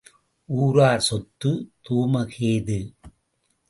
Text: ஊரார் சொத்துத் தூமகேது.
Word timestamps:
ஊரார் 0.49 1.03
சொத்துத் 1.09 1.63
தூமகேது. 1.85 2.79